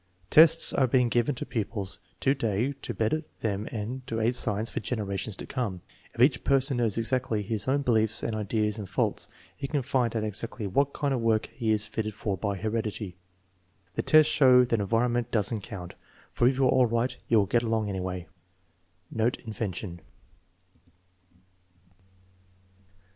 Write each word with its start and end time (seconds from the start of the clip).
"Tests 0.31 0.73
are 0.73 0.87
being 0.87 1.09
given 1.09 1.35
to 1.35 1.45
pupils 1.45 1.99
to 2.21 2.33
day 2.33 2.71
to 2.81 2.91
better 2.91 3.21
them 3.41 3.67
and 3.67 4.01
to 4.07 4.19
aid 4.19 4.33
science 4.33 4.67
for 4.71 4.79
generations 4.79 5.35
to 5.35 5.45
come. 5.45 5.81
If 6.15 6.21
each 6.23 6.43
person 6.43 6.77
knows 6.77 6.97
exactly 6.97 7.43
his 7.43 7.67
own 7.67 7.83
beliefs 7.83 8.23
and 8.23 8.35
ideas 8.35 8.79
and 8.79 8.89
faults 8.89 9.27
he 9.55 9.67
can 9.67 9.83
find 9.83 10.15
out 10.15 10.23
exactly 10.23 10.65
what 10.65 10.91
kind 10.93 11.13
of 11.13 11.21
work 11.21 11.49
he 11.53 11.69
is 11.71 11.85
fitted 11.85 12.15
for 12.15 12.35
by 12.35 12.57
heredity. 12.57 13.15
The 13.93 14.01
tests 14.01 14.31
show 14.33 14.65
that 14.65 14.79
en 14.79 14.87
vironment 14.87 15.29
does 15.29 15.53
n't 15.53 15.61
count, 15.61 15.93
for 16.31 16.47
if 16.47 16.57
you 16.57 16.65
are 16.65 16.69
all 16.71 16.87
right 16.87 17.15
you 17.27 17.37
will 17.37 17.45
get 17.45 17.61
along 17.61 17.87
anyway." 17.87 18.25
(Note 19.11 19.37
invention.) 19.45 20.01